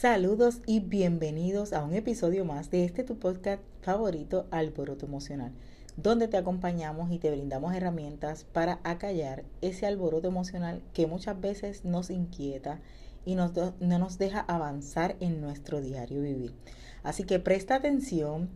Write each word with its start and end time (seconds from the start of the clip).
Saludos 0.00 0.62
y 0.64 0.80
bienvenidos 0.80 1.74
a 1.74 1.84
un 1.84 1.92
episodio 1.92 2.46
más 2.46 2.70
de 2.70 2.86
este 2.86 3.04
tu 3.04 3.18
podcast 3.18 3.62
favorito, 3.82 4.46
Alboroto 4.50 5.04
Emocional, 5.04 5.52
donde 5.98 6.26
te 6.26 6.38
acompañamos 6.38 7.12
y 7.12 7.18
te 7.18 7.30
brindamos 7.30 7.74
herramientas 7.74 8.44
para 8.44 8.80
acallar 8.82 9.44
ese 9.60 9.84
alboroto 9.84 10.26
emocional 10.26 10.80
que 10.94 11.06
muchas 11.06 11.38
veces 11.38 11.84
nos 11.84 12.08
inquieta 12.08 12.80
y 13.26 13.34
no 13.34 13.52
nos 13.78 14.16
deja 14.16 14.40
avanzar 14.40 15.16
en 15.20 15.42
nuestro 15.42 15.82
diario 15.82 16.22
vivir. 16.22 16.54
Así 17.02 17.24
que 17.24 17.38
presta 17.38 17.74
atención 17.74 18.48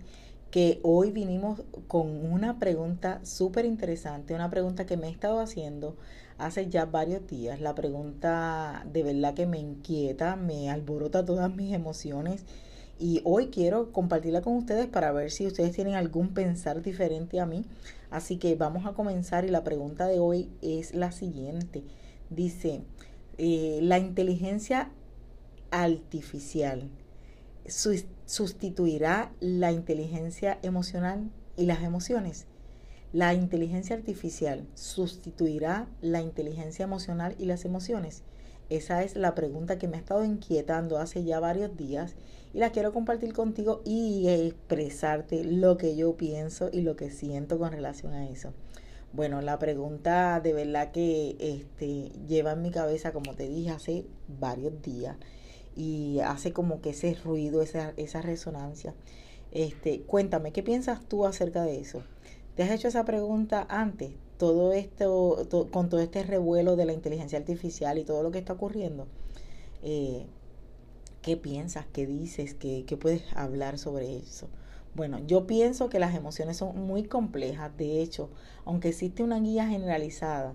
que 0.55 0.79
hoy 0.85 1.11
vinimos 1.11 1.63
con 1.89 2.31
una 2.31 2.61
pregunta 2.61 3.19
súper 3.25 3.65
interesante, 3.65 4.37
una 4.37 4.51
pregunta 4.51 4.87
que 4.87 4.97
me 4.97 5.09
he 5.09 5.11
estado 5.11 5.41
haciendo 5.41 5.97
hace 6.39 6.69
ya 6.69 6.85
varios 6.85 7.27
días. 7.27 7.61
La 7.61 7.75
pregunta 7.75 8.87
de 8.93 9.03
verdad 9.03 9.35
que 9.35 9.47
me 9.47 9.59
inquieta, 9.59 10.37
me 10.37 10.71
alborota 10.71 11.25
todas 11.25 11.53
mis 11.53 11.75
emociones 11.75 12.45
y 13.01 13.21
hoy 13.25 13.49
quiero 13.49 13.91
compartirla 13.91 14.43
con 14.43 14.57
ustedes 14.57 14.87
para 14.87 15.11
ver 15.11 15.33
si 15.33 15.45
ustedes 15.45 15.73
tienen 15.73 15.97
algún 15.97 16.35
pensar 16.35 16.83
diferente 16.83 17.41
a 17.41 17.47
mí. 17.47 17.65
Así 18.13 18.37
que 18.37 18.55
vamos 18.55 18.87
a 18.87 18.93
comenzar 18.93 19.45
y 19.45 19.49
la 19.49 19.65
pregunta 19.65 20.07
de 20.07 20.21
hoy 20.21 20.51
es 20.63 20.95
la 20.95 21.11
siguiente. 21.11 21.83
Dice, 22.31 22.83
eh, 23.39 23.81
la 23.83 23.99
inteligencia 23.99 24.91
artificial 25.73 26.91
sustituirá 27.67 29.33
la 29.41 29.73
inteligencia 29.73 30.59
emocional 30.63 31.31
y 31.57 31.67
las 31.67 31.83
emociones. 31.83 32.47
La 33.13 33.33
inteligencia 33.33 33.95
artificial 33.95 34.67
sustituirá 34.75 35.89
la 36.01 36.21
inteligencia 36.21 36.83
emocional 36.83 37.37
y 37.39 37.45
las 37.45 37.65
emociones. 37.65 38.23
Esa 38.71 39.03
es 39.03 39.15
la 39.15 39.35
pregunta 39.35 39.79
que 39.79 39.89
me 39.89 39.97
ha 39.97 40.01
estado 40.01 40.25
inquietando 40.25 40.99
hace 40.99 41.23
ya 41.23 41.39
varios 41.39 41.77
días 41.77 42.17
y 42.53 42.59
la 42.59 42.73
quiero 42.73 42.93
compartir 42.93 43.33
contigo 43.33 43.83
y 43.85 44.27
expresarte 44.29 45.45
lo 45.45 45.77
que 45.77 45.97
yo 45.97 46.17
pienso 46.17 46.71
y 46.73 46.81
lo 46.81 46.97
que 46.97 47.11
siento 47.11 47.59
con 47.59 47.73
relación 47.73 48.15
a 48.15 48.29
eso. 48.29 48.53
Bueno, 49.13 49.43
la 49.43 49.61
pregunta 49.61 50.41
de 50.41 50.53
verdad 50.53 50.91
que 50.91 51.37
este, 51.39 52.11
lleva 52.27 52.53
en 52.53 52.63
mi 52.63 52.73
cabeza, 52.73 53.13
como 53.13 53.35
te 53.35 53.49
dije, 53.49 53.71
hace 53.71 54.07
varios 54.27 54.83
días 54.83 55.17
y 55.77 56.21
hace 56.21 56.53
como 56.53 56.81
que 56.81 56.91
ese 56.91 57.15
ruido, 57.15 57.63
esa, 57.63 58.23
resonancia. 58.23 58.95
Este, 59.53 60.03
cuéntame, 60.03 60.53
¿qué 60.53 60.63
piensas 60.63 61.01
tú 61.07 61.27
acerca 61.27 61.63
de 61.63 61.81
eso? 61.81 62.03
¿Te 62.55 62.63
has 62.63 62.71
hecho 62.71 62.89
esa 62.89 63.05
pregunta 63.05 63.67
antes? 63.69 64.13
Todo 64.39 64.73
esto, 64.73 65.69
con 65.71 65.89
todo 65.89 66.01
este 66.01 66.23
revuelo 66.23 66.77
de 66.77 66.87
la 66.87 66.93
inteligencia 66.93 67.39
artificial 67.39 67.99
y 67.99 68.05
todo 68.05 68.23
lo 68.23 68.31
que 68.31 68.39
está 68.39 68.53
ocurriendo. 68.53 69.07
Eh, 69.83 70.27
¿Qué 71.23 71.37
piensas? 71.37 71.87
¿Qué 71.93 72.07
dices? 72.07 72.55
¿Qué, 72.55 72.85
¿Qué 72.87 72.97
puedes 72.97 73.23
hablar 73.35 73.79
sobre 73.79 74.17
eso? 74.17 74.49
Bueno, 74.95 75.19
yo 75.27 75.47
pienso 75.47 75.89
que 75.89 75.99
las 75.99 76.15
emociones 76.15 76.59
son 76.59 76.87
muy 76.87 77.05
complejas. 77.05 77.77
De 77.77 78.01
hecho, 78.01 78.31
aunque 78.65 78.91
existe 78.91 79.23
una 79.23 79.41
guía 79.41 79.67
generalizada 79.67 80.55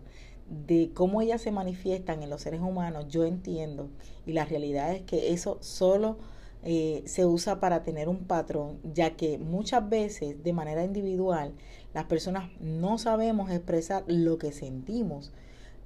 de 0.49 0.91
cómo 0.93 1.21
ellas 1.21 1.41
se 1.41 1.51
manifiestan 1.51 2.23
en 2.23 2.29
los 2.29 2.41
seres 2.41 2.61
humanos, 2.61 3.07
yo 3.09 3.25
entiendo. 3.25 3.89
Y 4.25 4.33
la 4.33 4.45
realidad 4.45 4.93
es 4.93 5.03
que 5.03 5.33
eso 5.33 5.57
solo 5.61 6.17
eh, 6.63 7.03
se 7.05 7.25
usa 7.25 7.59
para 7.59 7.83
tener 7.83 8.09
un 8.09 8.25
patrón, 8.25 8.79
ya 8.83 9.15
que 9.15 9.37
muchas 9.37 9.87
veces 9.87 10.43
de 10.43 10.53
manera 10.53 10.83
individual 10.83 11.53
las 11.93 12.05
personas 12.05 12.49
no 12.59 12.97
sabemos 12.97 13.49
expresar 13.49 14.03
lo 14.07 14.37
que 14.37 14.51
sentimos, 14.51 15.31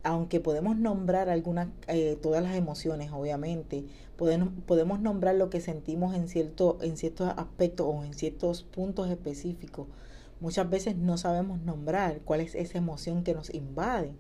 aunque 0.04 0.40
podemos 0.40 0.76
nombrar 0.78 1.30
algunas, 1.30 1.70
eh, 1.88 2.18
todas 2.22 2.44
las 2.44 2.56
emociones, 2.56 3.12
obviamente, 3.12 3.86
podemos, 4.18 4.50
podemos 4.66 5.00
nombrar 5.00 5.36
lo 5.36 5.50
que 5.50 5.62
sentimos 5.62 6.16
en, 6.16 6.28
cierto, 6.28 6.78
en 6.82 6.98
ciertos 6.98 7.30
aspectos 7.38 7.88
o 7.88 8.04
en 8.04 8.14
ciertos 8.14 8.64
puntos 8.64 9.10
específicos. 9.10 9.88
Muchas 10.42 10.70
veces 10.70 10.98
no 10.98 11.18
sabemos 11.18 11.62
nombrar 11.62 12.20
cuál 12.26 12.42
es 12.42 12.56
esa 12.56 12.78
emoción 12.78 13.24
que 13.24 13.34
nos 13.34 13.54
invade. 13.54 14.14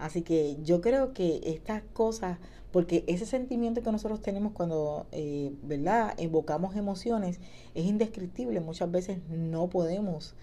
Así 0.00 0.22
que 0.22 0.56
yo 0.62 0.80
creo 0.80 1.12
que 1.12 1.42
estas 1.44 1.82
cosas, 1.92 2.38
porque 2.72 3.04
ese 3.06 3.26
sentimiento 3.26 3.82
que 3.82 3.92
nosotros 3.92 4.22
tenemos 4.22 4.52
cuando, 4.52 5.06
eh, 5.12 5.52
¿verdad?, 5.62 6.14
evocamos 6.16 6.74
emociones, 6.74 7.38
es 7.74 7.84
indescriptible. 7.84 8.60
Muchas 8.60 8.90
veces 8.90 9.18
no 9.28 9.68
podemos 9.68 10.34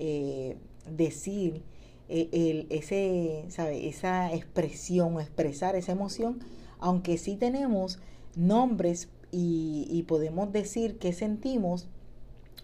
eh, 0.00 0.56
decir 0.90 1.62
eh, 2.08 2.28
el, 2.32 2.66
ese, 2.70 3.44
¿sabe? 3.50 3.88
esa 3.88 4.34
expresión 4.34 5.14
o 5.14 5.20
expresar 5.20 5.76
esa 5.76 5.92
emoción, 5.92 6.40
aunque 6.80 7.16
sí 7.16 7.36
tenemos 7.36 8.00
nombres 8.34 9.08
y, 9.30 9.86
y 9.88 10.02
podemos 10.02 10.50
decir 10.52 10.98
qué 10.98 11.12
sentimos, 11.12 11.86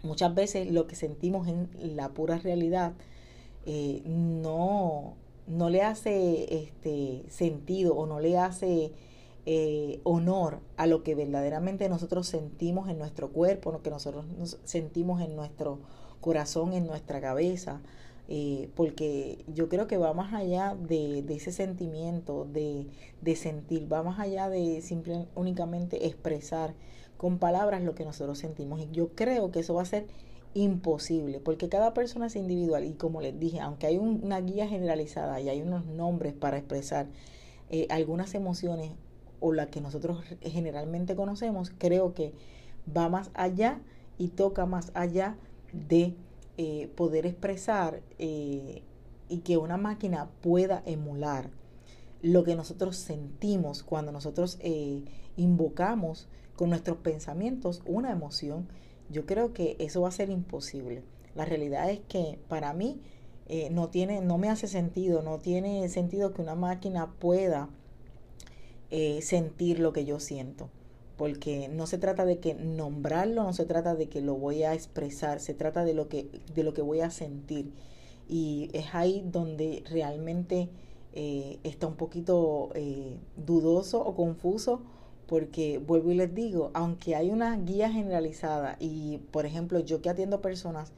muchas 0.03 0.35
veces 0.35 0.69
lo 0.73 0.89
que 0.89 0.97
sentimos 0.97 1.47
en 1.47 1.69
la 1.97 2.09
pura 2.09 2.39
realidad 2.39 2.95
no 4.05 5.15
no 5.47 5.71
le 5.71 5.83
hace 5.83 6.63
este 6.63 7.25
sentido 7.29 7.95
o 7.95 8.07
no 8.07 8.21
le 8.21 8.39
hace 8.39 8.93
eh, 9.47 10.01
honor 10.05 10.61
a 10.77 10.87
lo 10.87 11.03
que 11.03 11.15
verdaderamente 11.15 11.89
nosotros 11.89 12.27
sentimos 12.27 12.89
en 12.89 12.99
nuestro 12.99 13.31
cuerpo, 13.31 13.73
lo 13.73 13.83
que 13.83 13.91
nosotros 13.91 14.27
sentimos 14.65 15.23
en 15.23 15.35
nuestro 15.35 15.79
corazón, 16.21 16.75
en 16.75 16.87
nuestra 16.87 17.21
cabeza, 17.21 17.81
eh, 18.29 18.69
porque 18.77 19.45
yo 19.49 19.69
creo 19.69 19.89
que 19.89 19.97
va 19.97 20.13
más 20.13 20.35
allá 20.35 20.77
de, 20.79 21.25
ese 21.31 21.53
sentimiento, 21.53 22.47
de, 22.53 22.87
de, 23.23 23.35
sentir, 23.35 23.93
va 23.93 24.03
más 24.03 24.21
allá 24.21 24.49
de 24.49 24.83
simplemente 24.83 25.31
únicamente 25.35 26.07
expresar 26.07 26.75
con 27.17 27.39
palabras 27.39 27.83
lo 27.83 27.95
que 27.95 28.05
nosotros 28.05 28.39
sentimos. 28.39 28.81
Y 28.81 28.89
yo 28.93 29.09
creo 29.15 29.51
que 29.51 29.61
eso 29.61 29.75
va 29.75 29.83
a 29.83 29.87
ser 29.87 30.07
imposible, 30.55 31.41
porque 31.41 31.69
cada 31.69 31.95
persona 31.95 32.27
es 32.27 32.37
individual. 32.37 32.85
Y 32.85 32.95
como 32.95 33.21
les 33.21 33.39
dije, 33.39 33.61
aunque 33.61 33.87
hay 33.87 33.99
una 33.99 34.41
guía 34.41 34.67
generalizada 34.67 35.41
y 35.41 35.49
hay 35.49 35.63
unos 35.63 35.87
nombres 35.87 36.35
para 36.35 36.59
expresar 36.59 37.07
eh, 37.71 37.87
algunas 37.91 38.35
emociones 38.35 38.93
o 39.39 39.53
las 39.53 39.69
que 39.69 39.81
nosotros 39.81 40.25
generalmente 40.43 41.15
conocemos, 41.15 41.73
creo 41.79 42.15
que 42.15 42.35
va 42.95 43.09
más 43.09 43.31
allá 43.35 43.81
y 44.19 44.29
toca 44.29 44.67
más 44.67 44.91
allá 44.95 45.37
de 45.73 46.15
eh, 46.59 46.91
poder 46.97 47.27
expresar 47.27 48.03
eh, 48.19 48.83
y 49.29 49.39
que 49.39 49.57
una 49.57 49.77
máquina 49.77 50.29
pueda 50.41 50.83
emular 50.85 51.51
lo 52.23 52.45
que 52.45 52.55
nosotros 52.55 52.97
sentimos 52.97 53.83
cuando 53.83 54.13
nosotros 54.13 54.59
invocamos 55.37 56.29
con 56.55 56.69
nuestros 56.69 56.99
pensamientos 56.99 57.81
una 57.87 58.11
emoción 58.11 58.69
yo 59.11 59.27
creo 59.27 59.53
que 59.53 59.77
eso 59.79 60.03
va 60.03 60.09
a 60.09 60.13
ser 60.13 60.31
imposible. 60.31 61.03
La 61.35 61.45
realidad 61.45 61.91
es 61.91 62.01
que 62.01 62.39
para 62.49 62.73
mí 62.73 63.01
eh, 63.49 63.69
no 63.71 63.89
tiene, 63.89 64.21
no 64.21 64.39
me 64.39 64.49
hace 64.49 64.69
sentido, 64.69 65.23
no 65.23 65.39
tiene 65.39 65.89
sentido 65.89 66.33
que 66.33 66.43
una 66.43 66.55
máquina 66.55 67.13
pueda 67.19 67.69
eh, 68.91 69.21
sentir 69.23 69.81
lo 69.81 69.93
que 69.93 70.05
yo 70.05 70.21
siento. 70.21 70.71
Porque 71.17 71.69
no 71.69 71.87
se 71.87 71.99
trata 71.99 72.25
de 72.25 72.39
que 72.39 72.55
nombrarlo, 72.55 73.43
no 73.43 73.53
se 73.53 73.67
trata 73.67 73.95
de 73.95 74.09
que 74.09 74.21
lo 74.23 74.37
voy 74.37 74.63
a 74.63 74.73
expresar, 74.75 75.41
se 75.41 75.53
trata 75.53 75.85
de 75.85 75.95
lo 75.95 76.09
que, 76.09 76.31
de 76.55 76.63
lo 76.63 76.73
que 76.73 76.83
voy 76.83 77.01
a 77.01 77.11
sentir. 77.11 77.73
Y 78.29 78.71
es 78.73 78.95
ahí 78.95 79.23
donde 79.27 79.83
realmente 79.91 80.71
eh, 81.13 81.59
está 81.65 81.89
un 81.89 81.97
poquito 81.97 82.71
dudoso 83.37 84.01
o 84.01 84.15
confuso 84.15 84.83
porque 85.31 85.79
vuelvo 85.79 86.11
y 86.11 86.17
les 86.17 86.35
digo, 86.35 86.73
aunque 86.75 87.15
hay 87.15 87.31
una 87.31 87.57
guía 87.57 87.89
generalizada 87.89 88.75
y 88.81 89.19
por 89.31 89.47
ejemplo 89.47 89.79
yo 89.79 90.03
que 90.03 90.11
atiendo 90.11 90.41
personas, 90.41 90.91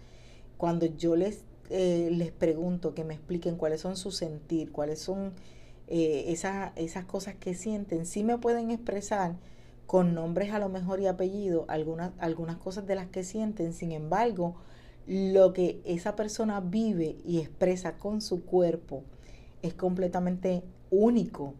cuando 0.56 0.87
yo 0.87 1.16
les, 1.16 1.44
eh, 1.69 2.08
les 2.11 2.32
pregunto 2.32 2.94
que 2.94 3.05
me 3.05 3.12
expliquen 3.12 3.56
cuáles 3.56 3.82
son 3.82 3.94
sus 3.94 4.17
sentir, 4.17 4.73
cuáles 4.73 5.00
son 5.00 5.34
eh, 5.87 6.25
esas, 6.29 6.73
esas 6.76 7.05
cosas 7.05 7.34
que 7.34 7.52
sienten, 7.52 8.06
sí 8.06 8.25
me 8.25 8.38
pueden 8.38 8.70
expresar 8.70 9.37
con 9.87 10.14
nombres 10.14 10.50
a 10.55 10.58
lo 10.58 10.70
mejor 10.70 11.00
y 11.00 11.08
apellido 11.08 11.67
algunas, 11.69 12.12
algunas 12.17 12.56
cosas 12.56 12.87
de 12.87 12.94
las 12.94 13.08
que 13.08 13.25
sienten, 13.25 13.75
sin 13.75 13.93
embargo, 13.93 14.55
lo 15.06 15.52
que 15.52 15.82
esa 15.85 16.17
persona 16.17 16.61
vive 16.61 17.19
y 17.26 17.40
expresa 17.40 17.99
con 17.99 18.23
su 18.23 18.46
cuerpo 18.46 19.02
es 19.61 19.75
completamente 19.75 20.62
único. 20.90 21.52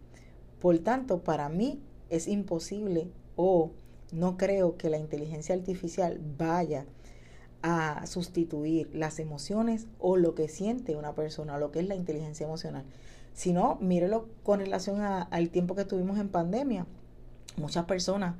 Por 0.59 0.79
tanto, 0.79 1.23
para 1.23 1.49
mí 1.49 1.79
es 2.15 2.27
imposible 2.27 3.09
o 3.35 3.71
no 4.11 4.37
creo 4.37 4.77
que 4.77 4.89
la 4.89 4.97
inteligencia 4.97 5.55
artificial 5.55 6.19
vaya 6.37 6.85
a 7.63 8.05
sustituir 8.05 8.89
las 8.93 9.19
emociones 9.19 9.87
o 9.97 10.17
lo 10.17 10.35
que 10.35 10.47
siente 10.47 10.95
una 10.95 11.15
persona, 11.15 11.57
lo 11.57 11.71
que 11.71 11.79
es 11.79 11.87
la 11.87 11.95
inteligencia 11.95 12.45
emocional. 12.45 12.83
Si 13.33 13.53
no, 13.53 13.77
mírelo 13.81 14.27
con 14.43 14.59
relación 14.59 15.01
al 15.01 15.49
tiempo 15.49 15.73
que 15.73 15.81
estuvimos 15.81 16.19
en 16.19 16.29
pandemia. 16.29 16.85
Muchas 17.57 17.85
personas, 17.85 18.35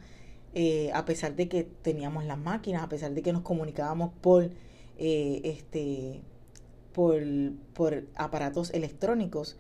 eh, 0.54 0.92
a 0.94 1.06
pesar 1.06 1.36
de 1.36 1.48
que 1.48 1.64
teníamos 1.64 2.26
las 2.26 2.38
máquinas, 2.38 2.84
a 2.84 2.90
pesar 2.90 3.14
de 3.14 3.24
que 3.24 3.34
nos 3.34 3.42
comunicábamos 3.42 4.12
por, 4.22 4.52
eh, 4.98 5.42
este, 5.44 6.22
por, 6.92 7.24
por 7.74 8.06
aparatos 8.16 8.72
electrónicos, 8.72 9.58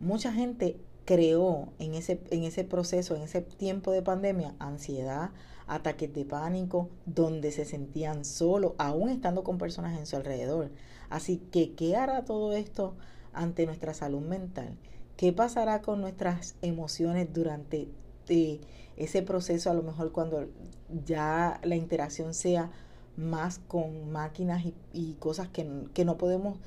mucha 0.00 0.32
gente 0.32 0.76
creó 1.04 1.72
en 1.78 1.94
ese, 1.94 2.20
en 2.30 2.44
ese 2.44 2.64
proceso, 2.64 3.16
en 3.16 3.22
ese 3.22 3.42
tiempo 3.42 3.92
de 3.92 4.02
pandemia, 4.02 4.54
ansiedad, 4.58 5.30
ataques 5.66 6.12
de 6.14 6.24
pánico, 6.24 6.88
donde 7.06 7.50
se 7.52 7.64
sentían 7.64 8.24
solos, 8.24 8.72
aún 8.78 9.10
estando 9.10 9.44
con 9.44 9.58
personas 9.58 9.98
en 9.98 10.06
su 10.06 10.16
alrededor. 10.16 10.70
Así 11.10 11.38
que, 11.38 11.74
¿qué 11.74 11.96
hará 11.96 12.24
todo 12.24 12.52
esto 12.54 12.94
ante 13.32 13.66
nuestra 13.66 13.94
salud 13.94 14.22
mental? 14.22 14.76
¿Qué 15.16 15.32
pasará 15.32 15.80
con 15.80 16.00
nuestras 16.00 16.56
emociones 16.62 17.32
durante 17.32 17.88
eh, 18.28 18.60
ese 18.96 19.22
proceso, 19.22 19.70
a 19.70 19.74
lo 19.74 19.82
mejor 19.82 20.12
cuando 20.12 20.48
ya 21.04 21.60
la 21.62 21.76
interacción 21.76 22.34
sea 22.34 22.70
más 23.16 23.58
con 23.58 24.10
máquinas 24.10 24.64
y, 24.92 25.14
cosas 25.14 25.48
que, 25.48 25.66
que, 25.92 26.04
no 26.04 26.16
podemos 26.16 26.58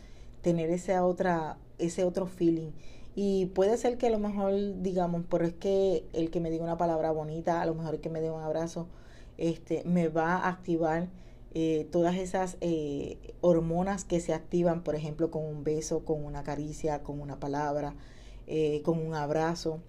tener 0.41 0.71
otra, 1.01 1.57
ese 1.77 2.03
otro 2.03 2.25
feeling? 2.25 2.71
Y 3.19 3.47
puede 3.47 3.77
ser 3.77 3.97
que 3.97 4.05
a 4.05 4.09
lo 4.11 4.19
mejor 4.19 4.53
digamos, 4.83 5.23
pero 5.27 5.43
es 5.43 5.53
que 5.55 6.05
el 6.13 6.29
que 6.29 6.39
me 6.39 6.51
diga 6.51 6.63
una 6.63 6.77
palabra 6.77 7.09
bonita, 7.09 7.63
a 7.63 7.65
lo 7.65 7.73
mejor 7.73 7.95
el 7.95 7.99
que 7.99 8.11
me 8.11 8.21
dé 8.21 8.29
un 8.29 8.43
abrazo, 8.43 8.87
este, 9.39 9.81
me 9.85 10.07
va 10.07 10.35
a 10.35 10.49
activar 10.49 11.07
eh, 11.55 11.87
todas 11.91 12.15
esas 12.17 12.57
eh, 12.61 13.17
hormonas 13.41 14.05
que 14.05 14.19
se 14.19 14.35
activan, 14.35 14.83
por 14.83 14.93
ejemplo, 14.93 15.31
con 15.31 15.43
un 15.43 15.63
beso, 15.63 16.05
con 16.05 16.23
una 16.23 16.43
caricia, 16.43 17.01
con 17.01 17.19
una 17.19 17.39
palabra, 17.39 17.95
eh, 18.45 18.83
con 18.83 18.99
un 19.03 19.15
abrazo. 19.15 19.79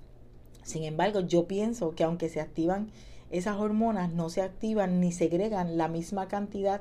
Sin 0.63 0.85
embargo, 0.85 1.21
yo 1.21 1.47
pienso 1.47 1.95
que 1.95 2.05
aunque 2.05 2.31
se 2.31 2.41
activan 2.41 2.91
esas 3.31 3.59
hormonas, 3.59 4.11
no 4.11 4.31
se 4.31 4.41
activan 4.41 5.01
ni 5.01 5.13
segregan 5.13 5.77
la 5.77 5.89
misma 5.89 6.29
cantidad 6.29 6.81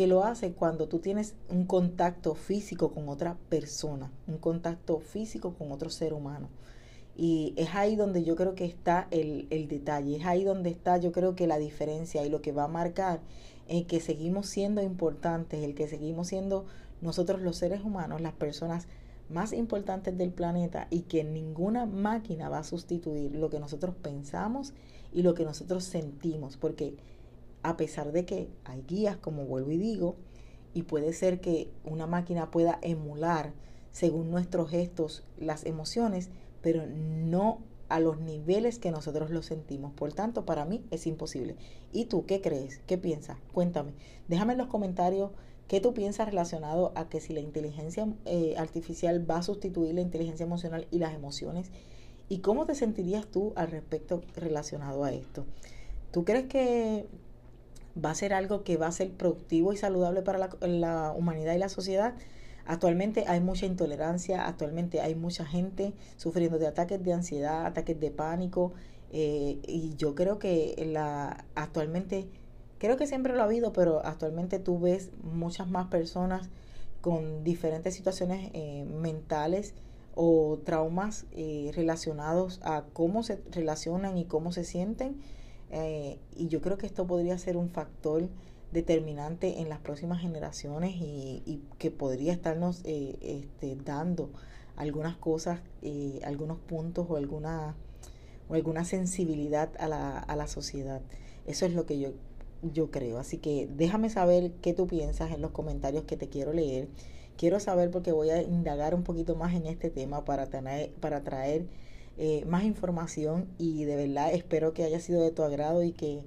que 0.00 0.06
lo 0.06 0.24
hace 0.24 0.52
cuando 0.52 0.88
tú 0.88 1.00
tienes 1.00 1.34
un 1.50 1.66
contacto 1.66 2.34
físico 2.34 2.90
con 2.90 3.10
otra 3.10 3.36
persona, 3.50 4.10
un 4.26 4.38
contacto 4.38 4.98
físico 4.98 5.52
con 5.52 5.72
otro 5.72 5.90
ser 5.90 6.14
humano. 6.14 6.48
Y 7.14 7.52
es 7.58 7.74
ahí 7.74 7.96
donde 7.96 8.24
yo 8.24 8.34
creo 8.34 8.54
que 8.54 8.64
está 8.64 9.08
el, 9.10 9.46
el 9.50 9.68
detalle, 9.68 10.16
es 10.16 10.24
ahí 10.24 10.42
donde 10.42 10.70
está 10.70 10.96
yo 10.96 11.12
creo 11.12 11.34
que 11.36 11.46
la 11.46 11.58
diferencia 11.58 12.24
y 12.24 12.30
lo 12.30 12.40
que 12.40 12.50
va 12.50 12.64
a 12.64 12.68
marcar 12.68 13.20
en 13.68 13.84
que 13.84 14.00
seguimos 14.00 14.46
siendo 14.46 14.80
importantes, 14.80 15.62
el 15.62 15.74
que 15.74 15.86
seguimos 15.86 16.28
siendo 16.28 16.64
nosotros 17.02 17.42
los 17.42 17.58
seres 17.58 17.82
humanos, 17.82 18.22
las 18.22 18.32
personas 18.32 18.88
más 19.28 19.52
importantes 19.52 20.16
del 20.16 20.32
planeta 20.32 20.86
y 20.88 21.02
que 21.02 21.24
ninguna 21.24 21.84
máquina 21.84 22.48
va 22.48 22.60
a 22.60 22.64
sustituir 22.64 23.36
lo 23.36 23.50
que 23.50 23.60
nosotros 23.60 23.94
pensamos 24.00 24.72
y 25.12 25.24
lo 25.24 25.34
que 25.34 25.44
nosotros 25.44 25.84
sentimos, 25.84 26.56
porque 26.56 26.96
a 27.62 27.76
pesar 27.76 28.12
de 28.12 28.24
que 28.24 28.48
hay 28.64 28.82
guías, 28.82 29.16
como 29.16 29.44
vuelvo 29.44 29.70
y 29.70 29.78
digo, 29.78 30.16
y 30.74 30.82
puede 30.82 31.12
ser 31.12 31.40
que 31.40 31.70
una 31.84 32.06
máquina 32.06 32.50
pueda 32.50 32.78
emular 32.82 33.52
según 33.92 34.30
nuestros 34.30 34.70
gestos 34.70 35.24
las 35.38 35.66
emociones, 35.66 36.30
pero 36.62 36.86
no 36.86 37.58
a 37.88 37.98
los 37.98 38.20
niveles 38.20 38.78
que 38.78 38.92
nosotros 38.92 39.30
lo 39.30 39.42
sentimos. 39.42 39.92
Por 39.92 40.12
tanto, 40.12 40.46
para 40.46 40.64
mí 40.64 40.84
es 40.90 41.06
imposible. 41.06 41.56
¿Y 41.92 42.04
tú 42.04 42.24
qué 42.24 42.40
crees? 42.40 42.78
¿Qué 42.86 42.96
piensas? 42.96 43.36
Cuéntame. 43.52 43.94
Déjame 44.28 44.52
en 44.52 44.58
los 44.58 44.68
comentarios 44.68 45.32
qué 45.66 45.80
tú 45.80 45.92
piensas 45.92 46.26
relacionado 46.28 46.92
a 46.94 47.08
que 47.08 47.20
si 47.20 47.32
la 47.32 47.40
inteligencia 47.40 48.08
eh, 48.26 48.54
artificial 48.56 49.28
va 49.28 49.38
a 49.38 49.42
sustituir 49.42 49.94
la 49.94 50.00
inteligencia 50.00 50.46
emocional 50.46 50.86
y 50.92 50.98
las 50.98 51.14
emociones. 51.14 51.72
¿Y 52.28 52.38
cómo 52.38 52.64
te 52.64 52.76
sentirías 52.76 53.26
tú 53.26 53.52
al 53.56 53.72
respecto 53.72 54.22
relacionado 54.36 55.02
a 55.02 55.12
esto? 55.12 55.44
¿Tú 56.12 56.24
crees 56.24 56.46
que 56.46 57.08
va 57.96 58.10
a 58.10 58.14
ser 58.14 58.32
algo 58.32 58.64
que 58.64 58.76
va 58.76 58.86
a 58.86 58.92
ser 58.92 59.10
productivo 59.12 59.72
y 59.72 59.76
saludable 59.76 60.22
para 60.22 60.50
la, 60.60 61.12
humanidad 61.12 61.54
y 61.54 61.58
la 61.58 61.68
sociedad. 61.68 62.14
Actualmente 62.66 63.24
hay 63.26 63.40
mucha 63.40 63.66
intolerancia, 63.66 64.46
actualmente 64.46 65.00
hay 65.00 65.14
mucha 65.14 65.44
gente 65.44 65.94
sufriendo 66.16 66.58
de 66.58 66.68
ataques 66.68 67.02
de 67.02 67.12
ansiedad, 67.12 67.66
ataques 67.66 67.98
de 67.98 68.10
pánico, 68.10 68.72
eh, 69.12 69.58
y 69.66 69.94
yo 69.96 70.14
creo 70.14 70.38
que 70.38 70.76
la 70.92 71.44
actualmente, 71.56 72.28
creo 72.78 72.96
que 72.96 73.06
siempre 73.06 73.34
lo 73.34 73.40
ha 73.40 73.44
habido, 73.44 73.72
pero 73.72 74.04
actualmente 74.04 74.58
tú 74.60 74.78
ves 74.78 75.10
muchas 75.22 75.68
más 75.68 75.88
personas 75.88 76.48
con 77.00 77.42
diferentes 77.44 77.94
situaciones 77.94 78.50
eh, 78.52 78.84
mentales 78.84 79.74
o 80.14 80.58
traumas 80.64 81.26
eh, 81.32 81.70
relacionados 81.74 82.60
a 82.62 82.84
cómo 82.92 83.22
se 83.22 83.40
relacionan 83.50 84.18
y 84.18 84.26
cómo 84.26 84.52
se 84.52 84.64
sienten 84.64 85.20
eh, 85.70 86.18
y 86.36 86.48
yo 86.48 86.60
creo 86.60 86.78
que 86.78 86.86
esto 86.86 87.06
podría 87.06 87.38
ser 87.38 87.56
un 87.56 87.68
factor 87.70 88.28
determinante 88.72 89.60
en 89.60 89.68
las 89.68 89.80
próximas 89.80 90.20
generaciones 90.20 90.94
y, 90.96 91.62
que 91.78 91.90
podría 91.90 92.32
estarnos 92.32 92.82
eh, 92.84 93.16
este, 93.20 93.76
dando 93.76 94.30
algunas 94.76 95.16
cosas, 95.16 95.60
eh, 95.82 96.20
algunos 96.24 96.58
puntos 96.58 97.06
o 97.08 97.16
alguna, 97.16 97.74
o 98.48 98.54
alguna 98.54 98.84
sensibilidad 98.84 99.70
a 99.78 99.88
la, 99.88 100.18
a 100.18 100.36
la 100.36 100.46
sociedad. 100.46 101.02
Eso 101.46 101.66
es 101.66 101.74
lo 101.74 101.86
que 101.86 101.98
yo, 101.98 102.12
yo 102.62 102.90
creo. 102.90 103.18
Así 103.18 103.38
que 103.38 103.68
déjame 103.76 104.10
saber 104.10 104.52
qué 104.62 104.72
tú 104.72 104.86
piensas 104.86 105.32
en 105.32 105.40
los 105.42 105.50
comentarios 105.50 106.04
que 106.04 106.16
te 106.16 106.28
quiero 106.28 106.52
leer. 106.52 106.88
Quiero 107.36 107.58
saber 107.58 107.90
porque 107.90 108.12
voy 108.12 108.30
a 108.30 108.42
indagar 108.42 108.94
un 108.94 109.02
poquito 109.02 109.34
más 109.34 109.54
en 109.54 109.66
este 109.66 109.90
tema 109.90 110.24
para, 110.24 110.46
tener, 110.46 110.92
para 110.94 111.22
traer 111.22 111.66
eh, 112.18 112.44
más 112.46 112.64
información 112.64 113.48
y 113.58 113.84
de 113.84 113.96
verdad 113.96 114.32
espero 114.34 114.72
que 114.74 114.84
haya 114.84 115.00
sido 115.00 115.22
de 115.22 115.30
tu 115.30 115.42
agrado 115.42 115.82
y 115.82 115.92
que 115.92 116.22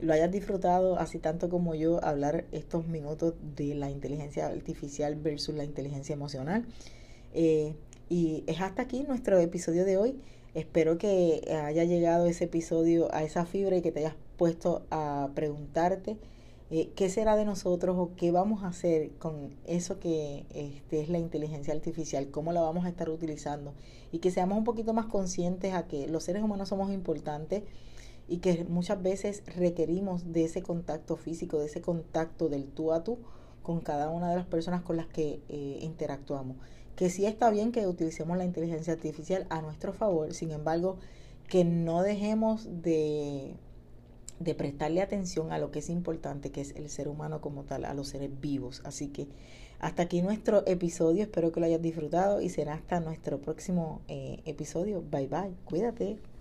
lo 0.00 0.12
hayas 0.12 0.30
disfrutado 0.30 0.98
así 0.98 1.18
tanto 1.18 1.48
como 1.48 1.74
yo 1.74 2.02
hablar 2.04 2.44
estos 2.52 2.86
minutos 2.86 3.34
de 3.56 3.74
la 3.74 3.90
inteligencia 3.90 4.46
artificial 4.46 5.14
versus 5.16 5.54
la 5.54 5.64
inteligencia 5.64 6.12
emocional. 6.12 6.64
Eh, 7.32 7.74
y 8.08 8.44
es 8.46 8.60
hasta 8.60 8.82
aquí 8.82 9.04
nuestro 9.04 9.38
episodio 9.38 9.84
de 9.84 9.96
hoy. 9.96 10.20
Espero 10.54 10.98
que 10.98 11.42
haya 11.64 11.84
llegado 11.84 12.26
ese 12.26 12.44
episodio 12.44 13.12
a 13.14 13.24
esa 13.24 13.44
fibra 13.44 13.76
y 13.76 13.82
que 13.82 13.92
te 13.92 14.00
hayas 14.00 14.14
puesto 14.36 14.84
a 14.90 15.30
preguntarte 15.34 16.16
eh, 16.76 16.90
qué 16.96 17.08
será 17.08 17.36
de 17.36 17.44
nosotros 17.44 17.94
o 17.96 18.16
qué 18.16 18.32
vamos 18.32 18.64
a 18.64 18.66
hacer 18.66 19.12
con 19.20 19.54
eso 19.64 20.00
que 20.00 20.44
este, 20.52 21.02
es 21.02 21.08
la 21.08 21.20
inteligencia 21.20 21.72
artificial, 21.72 22.32
cómo 22.32 22.50
la 22.50 22.62
vamos 22.62 22.84
a 22.84 22.88
estar 22.88 23.08
utilizando 23.10 23.74
y 24.10 24.18
que 24.18 24.32
seamos 24.32 24.58
un 24.58 24.64
poquito 24.64 24.92
más 24.92 25.06
conscientes 25.06 25.72
a 25.72 25.86
que 25.86 26.08
los 26.08 26.24
seres 26.24 26.42
humanos 26.42 26.70
somos 26.70 26.92
importantes 26.92 27.62
y 28.26 28.38
que 28.38 28.64
muchas 28.64 29.00
veces 29.00 29.44
requerimos 29.54 30.32
de 30.32 30.46
ese 30.46 30.62
contacto 30.62 31.14
físico, 31.14 31.60
de 31.60 31.66
ese 31.66 31.80
contacto 31.80 32.48
del 32.48 32.64
tú 32.64 32.92
a 32.92 33.04
tú 33.04 33.18
con 33.62 33.80
cada 33.80 34.10
una 34.10 34.28
de 34.30 34.34
las 34.34 34.46
personas 34.46 34.82
con 34.82 34.96
las 34.96 35.06
que 35.06 35.42
eh, 35.48 35.78
interactuamos. 35.80 36.56
Que 36.96 37.08
sí 37.08 37.24
está 37.24 37.50
bien 37.50 37.70
que 37.70 37.86
utilicemos 37.86 38.36
la 38.36 38.44
inteligencia 38.46 38.94
artificial 38.94 39.46
a 39.48 39.62
nuestro 39.62 39.92
favor, 39.92 40.34
sin 40.34 40.50
embargo, 40.50 40.96
que 41.48 41.64
no 41.64 42.02
dejemos 42.02 42.66
de 42.82 43.54
de 44.38 44.54
prestarle 44.54 45.02
atención 45.02 45.52
a 45.52 45.58
lo 45.58 45.70
que 45.70 45.78
es 45.78 45.90
importante, 45.90 46.50
que 46.50 46.60
es 46.60 46.74
el 46.76 46.88
ser 46.88 47.08
humano 47.08 47.40
como 47.40 47.64
tal, 47.64 47.84
a 47.84 47.94
los 47.94 48.08
seres 48.08 48.30
vivos. 48.40 48.82
Así 48.84 49.08
que 49.08 49.28
hasta 49.80 50.04
aquí 50.04 50.22
nuestro 50.22 50.66
episodio, 50.66 51.22
espero 51.22 51.52
que 51.52 51.60
lo 51.60 51.66
hayas 51.66 51.82
disfrutado 51.82 52.40
y 52.40 52.48
será 52.48 52.74
hasta 52.74 53.00
nuestro 53.00 53.40
próximo 53.40 54.02
eh, 54.08 54.40
episodio. 54.44 55.02
Bye 55.10 55.28
bye, 55.28 55.54
cuídate. 55.64 56.33